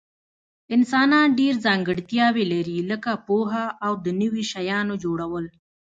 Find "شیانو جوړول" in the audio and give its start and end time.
4.51-5.45